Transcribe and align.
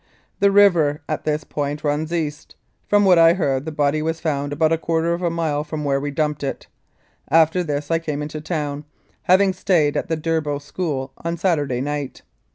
The 0.39 0.49
river 0.49 1.03
at 1.07 1.25
this 1.25 1.43
point 1.43 1.83
runs 1.83 2.11
east. 2.11 2.55
From 2.87 3.05
what 3.05 3.19
I 3.19 3.33
heard 3.33 3.65
the 3.65 3.71
body 3.71 4.01
was 4.01 4.19
found 4.19 4.51
about 4.51 4.71
a 4.73 4.77
quarter 4.79 5.13
of 5.13 5.21
a 5.21 5.29
mile 5.29 5.63
from 5.63 5.83
where 5.85 5.99
we 5.99 6.09
dumped 6.09 6.43
it. 6.43 6.65
After 7.29 7.61
this 7.61 7.91
I 7.91 7.99
came 7.99 8.23
into 8.23 8.41
town, 8.41 8.83
having 9.21 9.53
stayed 9.53 9.95
at 9.95 10.07
the 10.09 10.17
Durbow 10.17 10.57
School 10.57 11.13
on 11.19 11.37
Saturday 11.37 11.81
night. 11.81 12.23